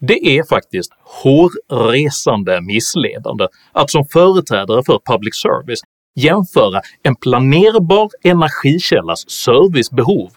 Det 0.00 0.38
är 0.38 0.48
faktiskt 0.48 0.92
hårresande 1.22 2.60
missledande 2.60 3.46
att 3.72 3.90
som 3.90 4.04
företrädare 4.04 4.82
för 4.86 5.00
public 5.06 5.34
service 5.34 5.80
jämföra 6.14 6.80
en 7.02 7.16
planerbar 7.16 8.08
energikällas 8.22 9.30
servicebehov 9.30 10.30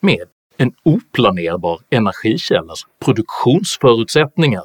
med 0.00 0.24
en 0.56 0.72
oplanerbar 0.84 1.80
energikällas 1.90 2.82
produktionsförutsättningar. 3.04 4.62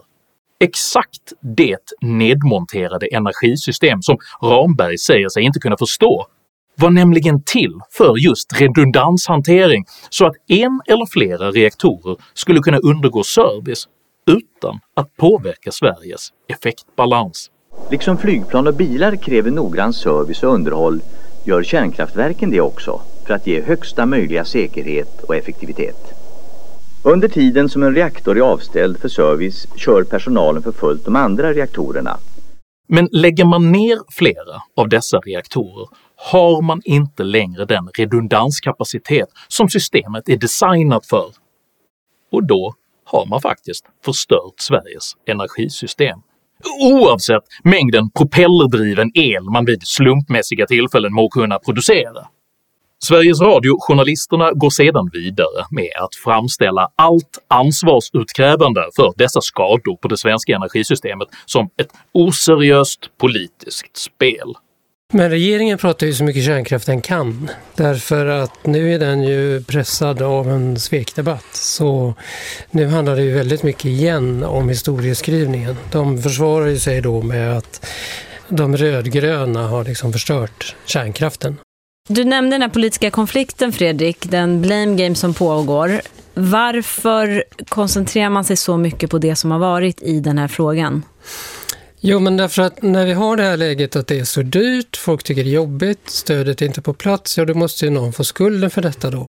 Exakt 0.60 1.34
det 1.42 1.94
nedmonterade 2.02 3.08
energisystem 3.08 4.02
som 4.02 4.18
Ramberg 4.42 4.98
säger 4.98 5.30
sig 5.30 5.44
inte 5.44 5.60
kunna 5.60 5.78
förstå 5.78 6.28
var 6.76 6.90
nämligen 6.90 7.44
till 7.44 7.80
för 7.92 8.18
just 8.18 8.62
redundanshantering 8.62 9.86
så 10.10 10.26
att 10.26 10.36
en 10.48 10.82
eller 10.88 11.06
flera 11.06 11.52
reaktorer 11.52 12.18
skulle 12.34 12.60
kunna 12.60 12.78
undergå 12.78 13.24
service 13.24 13.88
utan 14.26 14.80
att 14.94 15.18
påverka 15.18 15.72
Sveriges 15.72 16.30
effektbalans. 16.48 17.52
Liksom 17.92 18.18
flygplan 18.18 18.68
och 18.68 18.74
bilar 18.74 19.16
kräver 19.16 19.52
noggrann 19.52 19.94
service 19.94 20.44
och 20.44 20.54
underhåll 20.54 21.02
gör 21.44 21.64
kärnkraftverken 21.64 22.50
det 22.50 22.62
också 22.62 23.02
för 23.28 23.34
att 23.34 23.48
ge 23.48 23.62
högsta 23.62 24.06
möjliga 24.06 24.46
säkerhet 24.46 25.24
och 25.24 25.36
effektivitet. 25.36 26.14
Under 27.04 27.28
tiden 27.28 27.70
som 27.70 27.84
en 27.84 27.96
reaktor 27.96 28.38
är 28.38 28.42
avställd 28.42 28.98
för 28.98 29.08
service 29.10 29.68
kör 29.76 30.04
personalen 30.04 30.64
för 30.64 30.72
fullt 30.72 31.06
de 31.06 31.16
andra 31.16 31.54
reaktorerna. 31.54 32.18
Men 32.88 33.08
lägger 33.12 33.46
man 33.46 33.72
ner 33.72 34.00
flera 34.12 34.62
av 34.76 34.90
dessa 34.90 35.18
reaktorer 35.18 35.88
har 36.16 36.62
man 36.62 36.82
inte 36.86 37.24
längre 37.24 37.66
den 37.66 37.90
redundanskapacitet 37.98 39.30
som 39.48 39.70
systemet 39.70 40.30
är 40.30 40.38
designat 40.38 41.06
för. 41.06 41.32
Och 42.32 42.48
då 42.48 42.74
har 43.06 43.26
man 43.26 43.42
faktiskt 43.42 43.86
förstört 44.06 44.60
Sveriges 44.60 45.12
energisystem. 45.28 46.20
Oavsett 46.82 47.44
mängden 47.64 48.10
propellerdriven 48.10 49.12
el 49.14 49.44
man 49.44 49.66
vid 49.66 49.88
slumpmässiga 49.88 50.66
tillfällen 50.66 51.14
må 51.14 51.30
kunna 51.30 51.60
producera. 51.60 52.28
Sveriges 53.04 53.42
Radio-journalisterna 53.42 54.52
går 54.52 54.70
sedan 54.70 55.10
vidare 55.14 55.66
med 55.72 55.92
att 56.04 56.16
framställa 56.16 56.90
allt 56.96 57.38
ansvarsutkrävande 57.48 58.90
för 58.96 59.14
dessa 59.18 59.42
skador 59.42 59.98
på 59.98 60.08
det 60.08 60.18
svenska 60.18 60.56
energisystemet 60.56 61.28
som 61.46 61.70
ett 61.78 61.94
oseriöst 62.12 63.18
politiskt 63.18 63.98
spel. 63.98 64.54
Men 65.16 65.30
regeringen 65.30 65.78
pratar 65.78 66.08
ju 66.08 66.14
så 66.14 66.24
mycket 66.24 66.46
kärnkraft 66.46 66.86
den 66.86 67.02
kan. 67.02 67.50
Därför 67.76 68.26
att 68.26 68.66
nu 68.66 68.94
är 68.94 69.00
den 69.00 69.24
ju 69.24 69.64
pressad 69.64 70.22
av 70.22 70.50
en 70.50 70.80
svekdebatt. 70.80 71.56
Så 71.56 72.14
nu 72.72 72.88
handlar 72.88 73.16
det 73.16 73.22
ju 73.22 73.34
väldigt 73.34 73.64
mycket 73.64 73.86
igen 73.86 74.44
om 74.44 74.70
historieskrivningen. 74.70 75.78
De 75.92 76.22
försvarar 76.22 76.68
ju 76.68 76.80
sig 76.80 77.02
då 77.02 77.22
med 77.22 77.58
att 77.58 77.86
de 78.48 78.78
rödgröna 78.78 79.68
har 79.68 79.84
liksom 79.84 80.14
förstört 80.14 80.76
kärnkraften. 80.86 81.58
Du 82.10 82.24
nämnde 82.24 82.54
den 82.54 82.62
här 82.62 82.70
politiska 82.70 83.12
konflikten 83.12 83.72
Fredrik, 83.74 84.18
den 84.32 84.62
blame 84.62 84.96
game 84.96 85.16
som 85.16 85.34
pågår. 85.34 86.02
Varför 86.34 87.44
koncentrerar 87.70 88.30
man 88.30 88.44
sig 88.46 88.58
så 88.58 88.78
mycket 88.78 89.10
på 89.10 89.18
det 89.18 89.36
som 89.36 89.52
har 89.52 89.60
varit 89.60 90.02
i 90.02 90.20
den 90.20 90.38
här 90.38 90.48
frågan? 90.48 91.04
Jo, 92.06 92.20
men 92.20 92.38
därför 92.38 92.62
att 92.62 92.82
när 92.82 93.06
vi 93.06 93.14
har 93.14 93.38
det 93.38 93.44
här 93.44 93.58
läget 93.58 93.96
att 93.96 94.08
det 94.08 94.20
är 94.20 94.24
så 94.24 94.42
dyrt, 94.42 94.98
folk 94.98 95.24
tycker 95.24 95.44
det 95.44 95.50
är 95.50 95.54
jobbigt, 95.54 96.10
stödet 96.10 96.62
är 96.62 96.66
inte 96.66 96.82
på 96.82 96.94
plats, 96.94 97.38
ja 97.38 97.46
då 97.46 97.54
måste 97.54 97.86
ju 97.86 97.92
någon 97.92 98.14
få 98.14 98.24
skulden 98.24 98.70
för 98.70 98.82
detta 98.82 99.12
då. 99.12 99.26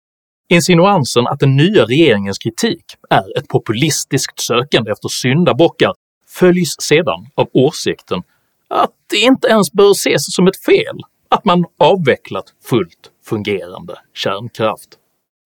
Insinuansen 0.49 1.27
att 1.27 1.39
den 1.39 1.55
nya 1.55 1.85
regeringens 1.85 2.37
kritik 2.37 2.83
är 3.09 3.37
ett 3.37 3.47
populistiskt 3.47 4.39
sökande 4.39 4.91
efter 4.91 5.09
syndabockar 5.09 5.93
följs 6.27 6.75
sedan 6.79 7.27
av 7.35 7.49
åsikten 7.53 8.23
att 8.67 8.91
det 9.09 9.17
inte 9.17 9.47
ens 9.47 9.71
bör 9.71 9.91
ses 9.91 10.35
som 10.35 10.47
ett 10.47 10.63
fel 10.65 10.99
att 11.29 11.45
man 11.45 11.65
avvecklat 11.79 12.45
fullt 12.63 13.11
fungerande 13.25 13.95
kärnkraft. 14.13 14.89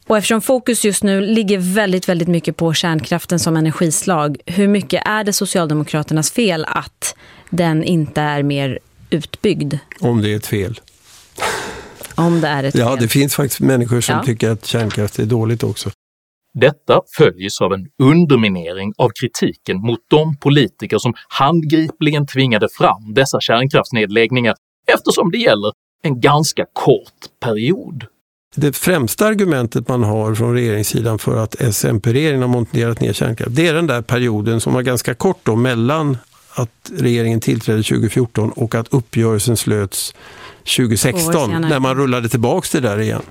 Och 0.08 0.18
eftersom 0.18 0.42
fokus 0.42 0.86
just 0.86 1.04
nu 1.04 1.22
ligger 1.22 1.58
väldigt, 1.58 2.10
väldigt 2.10 2.28
mycket 2.28 2.58
på 2.58 2.74
kärnkraften 2.74 3.40
som 3.40 3.56
energislag, 3.58 4.38
hur 4.46 4.68
mycket 4.68 5.02
är 5.08 5.24
det 5.24 5.34
Socialdemokraternas 5.34 6.32
fel 6.32 6.66
att 6.68 7.16
den 7.50 7.84
inte 7.84 8.22
är 8.22 8.44
mer 8.44 8.80
utbyggd? 9.10 9.74
Om 10.00 10.22
det 10.22 10.30
är 10.32 10.36
ett 10.36 10.48
fel. 10.48 10.80
Om 12.16 12.42
det 12.42 12.48
är 12.48 12.64
ett 12.64 12.76
Ja, 12.76 12.90
fel. 12.90 12.98
det 13.02 13.08
finns 13.08 13.36
faktiskt 13.36 13.60
människor 13.62 14.02
som 14.02 14.16
Ja. 14.16 14.24
tycker 14.24 14.50
att 14.50 14.66
kärnkraft 14.66 15.20
är 15.20 15.26
dåligt 15.26 15.64
också. 15.64 15.90
Detta 16.54 17.02
följs 17.18 17.62
av 17.62 17.74
en 17.74 17.88
underminering 18.04 18.94
av 18.98 19.10
kritiken 19.22 19.78
mot 19.78 20.00
de 20.10 20.38
politiker 20.38 20.98
som 20.98 21.14
handgripligen 21.30 22.28
tvingade 22.28 22.68
fram 22.78 23.14
dessa 23.14 23.42
kärnkraftsnedläggningar 23.42 24.56
eftersom 24.94 25.32
det 25.32 25.38
gäller 25.38 25.72
en 26.03 26.20
ganska 26.22 26.66
kort 26.74 27.40
period. 27.40 28.06
Det 28.55 28.75
främsta 28.75 29.25
argumentet 29.25 29.87
man 29.87 30.03
har 30.03 30.35
från 30.35 30.53
regeringssidan 30.53 31.20
för 31.20 31.44
att 31.44 31.55
SMP-regeringen 31.55 32.41
har 32.41 32.50
monterat 32.50 33.01
ner 33.01 33.13
kärnkraft, 33.13 33.55
det 33.55 33.68
är 33.68 33.74
den 33.74 33.87
där 33.87 34.01
perioden 34.01 34.61
som 34.61 34.74
var 34.74 34.81
ganska 34.81 35.13
kort 35.13 35.39
då 35.44 35.55
mellan 35.55 36.18
att 36.55 36.91
regeringen 36.98 37.41
tillträdde 37.41 37.83
2014 37.83 38.51
och 38.51 38.75
att 38.75 38.94
uppgörelsen 38.94 39.57
slöts 39.57 40.13
Två 40.75 40.83
år 40.83 40.87
2016 40.87 41.33
senare. 41.33 41.70
när 41.70 41.79
man 41.79 41.96
rullade 41.96 42.29
tillbaks 42.29 42.72
det 42.72 42.79
där 42.79 43.00
igen. 43.00 43.22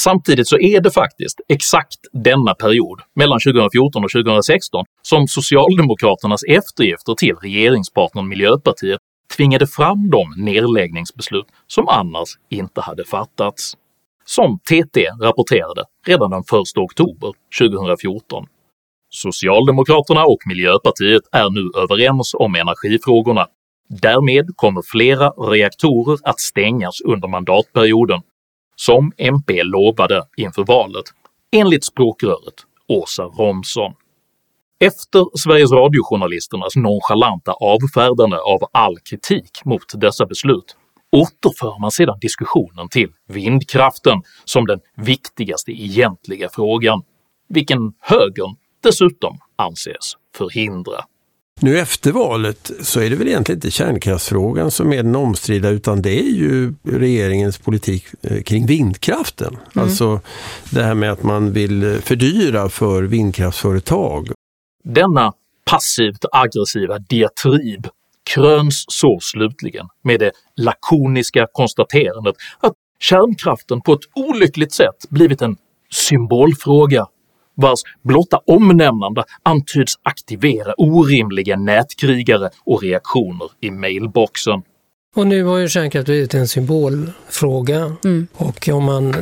Samtidigt 0.00 0.48
så 0.48 0.58
är 0.58 0.80
det 0.80 0.90
faktiskt 0.90 1.40
exakt 1.48 1.98
denna 2.12 2.54
period, 2.54 3.00
mellan 3.16 3.40
2014 3.40 4.04
och 4.04 4.10
2016, 4.10 4.84
som 5.02 5.28
socialdemokraternas 5.28 6.42
eftergifter 6.48 7.14
till 7.14 7.34
regeringspartnern 7.36 8.28
Miljöpartiet 8.28 8.98
tvingade 9.36 9.66
fram 9.66 10.10
de 10.10 10.34
nedläggningsbeslut 10.36 11.46
som 11.66 11.88
annars 11.88 12.28
inte 12.50 12.80
hade 12.80 13.04
fattats. 13.04 13.76
Som 14.26 14.58
TT 14.58 15.08
rapporterade 15.20 15.84
redan 16.06 16.30
den 16.30 16.40
1 16.40 16.46
oktober 16.76 17.32
2014. 17.58 18.46
Socialdemokraterna 19.10 20.24
och 20.24 20.38
Miljöpartiet 20.46 21.22
är 21.32 21.50
nu 21.50 21.82
överens 21.82 22.34
om 22.38 22.54
energifrågorna. 22.54 23.46
Därmed 23.88 24.56
kommer 24.56 24.82
flera 24.82 25.30
reaktorer 25.30 26.18
att 26.22 26.40
stängas 26.40 27.00
under 27.00 27.28
mandatperioden, 27.28 28.20
som 28.76 29.12
MP 29.18 29.62
lovade 29.62 30.22
inför 30.36 30.64
valet, 30.64 31.04
enligt 31.52 31.84
språkröret 31.84 32.54
Åsa 32.88 33.22
Romson. 33.22 33.92
Efter 34.80 35.38
Sveriges 35.38 35.72
Radio-journalisternas 35.72 36.76
nonchalanta 36.76 37.52
avfärdande 37.52 38.36
av 38.36 38.60
all 38.72 38.98
kritik 38.98 39.50
mot 39.64 40.00
dessa 40.00 40.26
beslut 40.26 40.76
återför 41.14 41.80
man 41.80 41.90
sedan 41.90 42.18
diskussionen 42.20 42.88
till 42.88 43.08
vindkraften 43.28 44.22
som 44.44 44.66
den 44.66 44.80
viktigaste 44.96 45.72
egentliga 45.72 46.48
frågan, 46.52 47.02
vilken 47.48 47.92
högern 48.00 48.56
dessutom 48.82 49.38
anses 49.56 50.16
förhindra. 50.36 51.04
Nu 51.60 51.78
efter 51.78 52.12
valet 52.12 52.70
så 52.80 53.00
är 53.00 53.10
det 53.10 53.16
väl 53.16 53.28
egentligen 53.28 53.56
inte 53.56 53.70
kärnkraftsfrågan 53.70 54.70
som 54.70 54.92
är 54.92 54.96
den 54.96 55.16
omstridda 55.16 55.68
utan 55.68 56.02
det 56.02 56.20
är 56.20 56.30
ju 56.30 56.74
regeringens 56.82 57.58
politik 57.58 58.04
eh, 58.22 58.42
kring 58.42 58.66
vindkraften. 58.66 59.56
Alltså 59.74 60.20
det 60.70 60.82
här 60.82 60.94
med 60.94 61.12
att 61.12 61.22
man 61.22 61.52
vill 61.52 61.82
eh, 61.82 62.00
fördyra 62.00 62.68
för 62.68 63.02
vindkraftsföretag. 63.02 64.28
Denna 64.84 65.32
passivt 65.64 66.24
aggressiva 66.32 66.98
diatrib 66.98 67.88
kröns 68.24 68.84
så 68.88 69.18
slutligen 69.22 69.86
med 70.02 70.20
det 70.20 70.32
lakoniska 70.56 71.46
konstaterandet 71.52 72.34
att 72.60 72.72
kärnkraften 73.00 73.80
på 73.80 73.92
ett 73.92 74.00
olyckligt 74.14 74.72
sätt 74.72 75.10
blivit 75.10 75.42
en 75.42 75.56
symbolfråga 75.90 77.06
vars 77.54 77.80
blotta 78.02 78.40
omnämnande 78.46 79.24
antyds 79.42 79.94
aktivera 80.02 80.74
orimliga 80.76 81.56
nätkrigare 81.56 82.50
och 82.64 82.82
reaktioner 82.82 83.48
i 83.60 83.70
mailboxen. 83.70 84.62
Och 85.16 85.26
nu 85.26 85.44
har 85.44 85.58
ju 85.58 85.68
kärnkraft 85.68 86.06
blivit 86.06 86.34
en 86.34 86.48
symbolfråga. 86.48 87.96
Och 88.32 88.68
om 88.68 88.84
man 88.84 89.14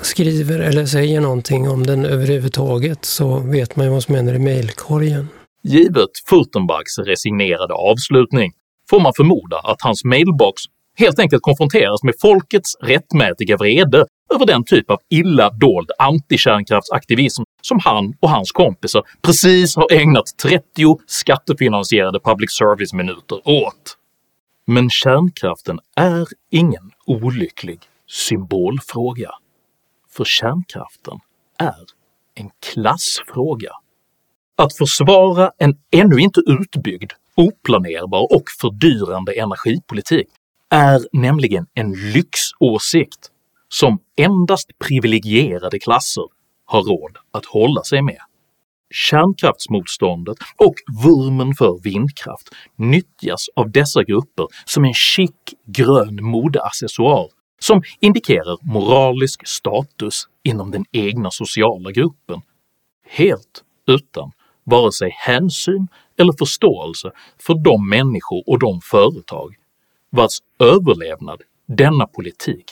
skriver 0.00 0.58
eller 0.58 0.86
säger 0.86 1.20
någonting 1.20 1.68
om 1.68 1.86
den 1.86 2.04
överhuvudtaget 2.04 3.04
så 3.04 3.38
vet 3.38 3.76
man 3.76 3.86
ju 3.86 3.92
vad 3.92 4.02
som 4.02 4.14
händer 4.14 4.34
i 4.34 4.38
mejlkorgen. 4.38 5.28
Givet 5.68 6.10
Furtenbachs 6.28 6.98
resignerade 6.98 7.74
avslutning 7.74 8.52
får 8.90 9.00
man 9.00 9.12
förmoda 9.16 9.58
att 9.58 9.82
hans 9.82 10.04
mailbox 10.04 10.62
helt 10.98 11.18
enkelt 11.18 11.42
konfronteras 11.42 12.02
med 12.02 12.14
folkets 12.20 12.76
rättmätiga 12.82 13.56
vrede 13.56 14.06
över 14.34 14.46
den 14.46 14.64
typ 14.64 14.90
av 14.90 14.98
illa 15.10 15.50
dold 15.50 15.90
antikärnkraftsaktivism 15.98 17.42
som 17.62 17.78
han 17.84 18.14
och 18.20 18.30
hans 18.30 18.52
kompisar 18.52 19.02
precis 19.22 19.76
har 19.76 19.92
ägnat 19.92 20.24
30 20.42 20.62
skattefinansierade 21.06 22.20
public 22.20 22.50
service-minuter 22.50 23.40
åt. 23.44 23.96
Men 24.66 24.90
kärnkraften 24.90 25.78
är 25.96 26.26
ingen 26.50 26.90
olycklig 27.06 27.80
symbolfråga. 28.08 29.30
För 30.10 30.24
kärnkraften 30.24 31.18
är 31.58 31.84
en 32.34 32.50
klassfråga. 32.72 33.70
Att 34.58 34.76
försvara 34.76 35.50
en 35.58 35.74
ännu 35.90 36.18
inte 36.18 36.40
utbyggd, 36.46 37.12
oplanerbar 37.34 38.34
och 38.36 38.44
fördyrande 38.60 39.32
energipolitik 39.32 40.26
är 40.70 41.00
nämligen 41.12 41.66
en 41.74 41.92
lyxåsikt 41.92 43.30
som 43.68 43.98
endast 44.16 44.70
privilegierade 44.78 45.78
klasser 45.78 46.24
har 46.64 46.82
råd 46.82 47.16
att 47.30 47.46
hålla 47.46 47.82
sig 47.82 48.02
med. 48.02 48.18
Kärnkraftsmotståndet 48.90 50.36
och 50.56 50.74
vurmen 51.04 51.54
för 51.54 51.82
vindkraft 51.82 52.48
nyttjas 52.76 53.46
av 53.56 53.70
dessa 53.70 54.02
grupper 54.02 54.46
som 54.64 54.84
en 54.84 54.94
chic 54.94 55.30
grön 55.66 56.24
modeaccessoar 56.24 57.28
som 57.58 57.82
indikerar 58.00 58.58
moralisk 58.62 59.46
status 59.46 60.24
inom 60.42 60.70
den 60.70 60.84
egna 60.92 61.30
sociala 61.30 61.90
gruppen, 61.90 62.40
helt 63.08 63.62
utan 63.86 64.32
vare 64.66 64.92
sig 64.92 65.10
hänsyn 65.18 65.88
eller 66.18 66.32
förståelse 66.38 67.10
för 67.38 67.54
de 67.54 67.88
människor 67.88 68.42
och 68.46 68.58
de 68.58 68.80
företag 68.80 69.54
vars 70.10 70.38
överlevnad 70.60 71.42
denna 71.66 72.06
politik 72.06 72.64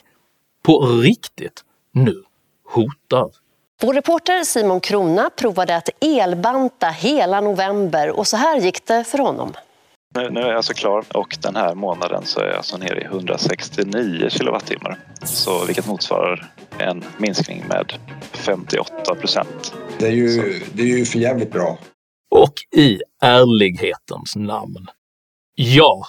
på 0.63 0.87
riktigt 0.87 1.65
nu 1.93 2.23
hotar. 2.69 3.31
Vår 3.83 3.95
reporter 3.95 4.45
Simon 4.45 4.81
Krona 4.81 5.31
provade 5.31 5.77
att 5.77 5.89
elbanta 6.01 6.89
hela 6.89 7.41
november 7.41 8.11
och 8.11 8.27
så 8.27 8.37
här 8.37 8.61
gick 8.61 8.87
det 8.87 9.05
för 9.05 9.19
honom. 9.19 9.53
Nu, 10.15 10.31
nu 10.31 10.41
är 10.41 10.47
jag 10.47 10.57
alltså 10.57 10.75
klar 10.75 11.05
och 11.15 11.37
den 11.41 11.57
här 11.57 11.75
månaden 11.75 12.23
så 12.25 12.41
är 12.41 12.47
jag 12.47 12.57
alltså 12.57 12.77
nere 12.77 13.01
i 13.01 13.05
169 13.05 14.29
kilowattimmar. 14.31 14.99
Så 15.25 15.65
vilket 15.65 15.87
motsvarar 15.87 16.53
en 16.79 17.05
minskning 17.19 17.65
med 17.69 17.93
58 18.33 19.15
procent. 19.15 19.75
Det 19.99 20.07
är 20.07 20.13
ju, 20.13 20.61
det 20.73 20.83
är 20.83 20.99
ju 20.99 21.05
för 21.05 21.19
jävligt 21.19 21.53
bra. 21.53 21.79
Och 22.31 22.55
i 22.77 23.01
ärlighetens 23.23 24.37
namn, 24.37 24.87
ja, 25.55 26.07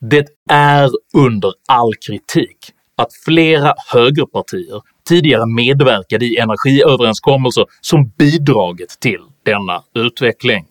det 0.00 0.26
är 0.50 0.90
under 1.14 1.52
all 1.68 1.94
kritik 1.94 2.58
att 2.96 3.14
flera 3.24 3.74
högerpartier 3.92 4.80
tidigare 5.08 5.46
medverkade 5.46 6.24
i 6.24 6.36
energiöverenskommelser 6.36 7.66
som 7.80 8.08
bidragit 8.08 9.00
till 9.00 9.20
denna 9.44 9.82
utveckling. 9.94 10.66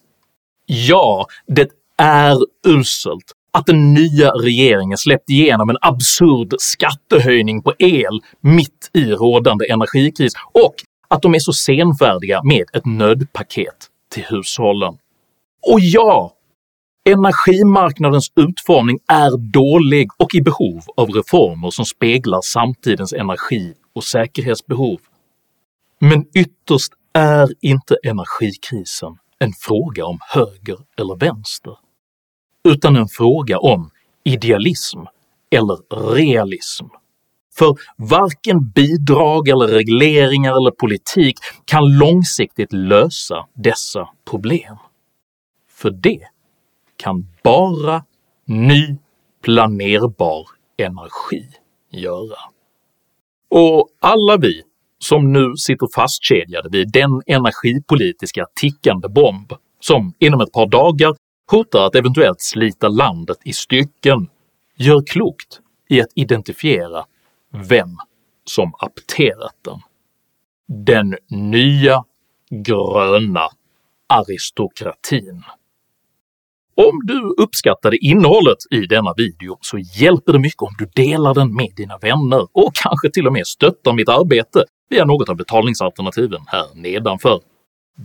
Ja, 0.65 1.27
det 1.47 1.69
är 1.97 2.37
uselt 2.67 3.31
att 3.53 3.65
den 3.65 3.93
nya 3.93 4.31
regeringen 4.31 4.97
släppt 4.97 5.29
igenom 5.29 5.69
en 5.69 5.77
absurd 5.81 6.53
skattehöjning 6.59 7.63
på 7.63 7.73
el 7.79 8.21
mitt 8.41 8.89
i 8.93 9.05
rådande 9.05 9.71
energikris 9.71 10.33
och 10.53 10.75
att 11.07 11.21
de 11.21 11.35
är 11.35 11.39
så 11.39 11.53
senfärdiga 11.53 12.43
med 12.43 12.65
ett 12.73 12.85
nödpaket 12.85 13.87
till 14.13 14.23
hushållen. 14.23 14.93
Och 15.71 15.79
ja, 15.79 16.33
energimarknadens 17.05 18.31
utformning 18.35 18.99
är 19.07 19.51
dålig 19.51 20.09
och 20.17 20.35
i 20.35 20.41
behov 20.41 20.81
av 20.97 21.09
reformer 21.09 21.69
som 21.69 21.85
speglar 21.85 22.41
samtidens 22.41 23.13
energi 23.13 23.73
och 23.95 24.03
säkerhetsbehov. 24.03 24.99
Men 25.99 26.25
ytterst 26.35 26.93
är 27.13 27.49
inte 27.61 27.97
energikrisen 28.03 29.17
en 29.39 29.53
fråga 29.53 30.05
om 30.05 30.19
höger 30.21 30.77
eller 30.97 31.15
vänster, 31.15 31.77
utan 32.63 32.95
en 32.95 33.07
fråga 33.07 33.59
om 33.59 33.89
idealism 34.23 34.99
eller 35.49 36.05
realism. 36.13 36.85
För 37.55 37.75
varken 37.97 38.69
bidrag 38.69 39.47
eller 39.47 39.67
regleringar 39.67 40.51
eller 40.51 40.71
politik 40.71 41.37
kan 41.65 41.97
långsiktigt 41.97 42.73
lösa 42.73 43.47
dessa 43.53 44.09
problem. 44.29 44.77
För 45.69 45.89
det 45.89 46.21
kan 46.97 47.27
bara 47.43 48.03
ny 48.45 48.97
planerbar 49.43 50.47
energi 50.77 51.45
göra. 51.91 52.39
Och 53.49 53.89
alla 53.99 54.37
vi 54.37 54.61
som 54.99 55.33
nu 55.33 55.55
sitter 55.57 55.87
fastkedjade 55.95 56.69
vid 56.71 56.91
den 56.91 57.21
energipolitiska 57.27 58.45
tickande 58.55 59.07
bomb 59.09 59.53
som 59.79 60.13
inom 60.19 60.41
ett 60.41 60.51
par 60.51 60.67
dagar 60.67 61.15
hotar 61.51 61.85
att 61.85 61.95
eventuellt 61.95 62.41
slita 62.41 62.87
landet 62.87 63.37
i 63.43 63.53
stycken 63.53 64.29
gör 64.77 65.03
klokt 65.05 65.59
i 65.89 66.01
att 66.01 66.09
identifiera 66.15 67.05
vem 67.53 67.97
som 68.45 68.73
apterat 68.79 69.55
den. 69.61 69.79
Den 70.85 71.15
nya 71.29 72.03
gröna 72.49 73.47
aristokratin. 74.09 75.43
Om 76.75 76.99
du 77.03 77.35
uppskattade 77.43 77.97
innehållet 77.97 78.57
i 78.71 78.79
denna 78.79 79.13
video 79.17 79.57
så 79.61 79.77
hjälper 79.77 80.33
det 80.33 80.39
mycket 80.39 80.61
om 80.61 80.73
du 80.77 80.85
delar 80.85 81.33
den 81.33 81.55
med 81.55 81.73
dina 81.75 81.97
vänner 81.97 82.47
och 82.51 82.71
kanske 82.73 83.09
till 83.09 83.27
och 83.27 83.33
med 83.33 83.47
stöttar 83.47 83.93
mitt 83.93 84.09
arbete 84.09 84.63
via 84.89 85.05
något 85.05 85.29
av 85.29 85.35
betalningsalternativen 85.35 86.41
här 86.47 86.65
nedanför. 86.75 87.39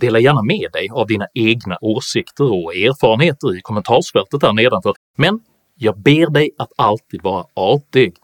Dela 0.00 0.18
gärna 0.18 0.42
med 0.42 0.72
dig 0.72 0.88
av 0.92 1.06
dina 1.06 1.26
egna 1.34 1.78
åsikter 1.80 2.44
och 2.44 2.74
erfarenheter 2.74 3.58
i 3.58 3.60
kommentarsfältet 3.60 4.42
här 4.42 4.52
nedanför, 4.52 4.94
men 5.16 5.40
jag 5.74 5.98
ber 5.98 6.30
dig 6.30 6.50
att 6.58 6.72
alltid 6.76 7.22
vara 7.22 7.46
artig. 7.54 8.16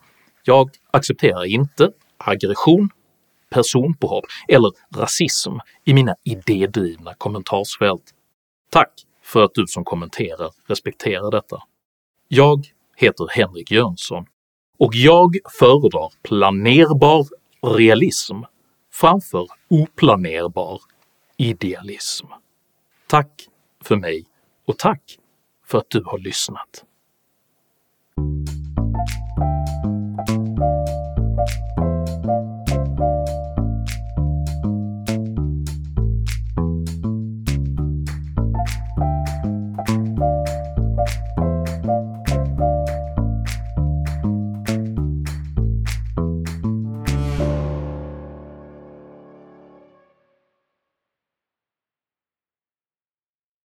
Jag 0.44 0.70
accepterar 0.90 1.44
inte 1.44 1.90
aggression, 2.18 2.90
personpåhopp 3.50 4.24
eller 4.48 4.70
rasism 4.96 5.52
i 5.84 5.94
mina 5.94 6.14
idédrivna 6.24 7.14
kommentarsfält. 7.14 8.14
Tack 8.70 8.92
för 9.22 9.44
att 9.44 9.54
du 9.54 9.66
som 9.66 9.84
kommenterar 9.84 10.50
respekterar 10.66 11.30
detta. 11.30 11.62
Jag 12.28 12.66
heter 12.96 13.26
Henrik 13.30 13.70
Jönsson 13.70 14.26
och 14.78 14.94
jag 14.94 15.36
föredrar 15.58 16.12
planerbar 16.22 17.26
realism 17.76 18.36
framför 18.92 19.46
oplanerbar 19.68 20.80
idealism. 21.42 22.26
Tack 23.06 23.48
för 23.80 23.96
mig 23.96 24.24
och 24.66 24.78
tack 24.78 25.18
för 25.66 25.78
att 25.78 25.90
du 25.90 26.02
har 26.04 26.18
lyssnat. 26.18 26.84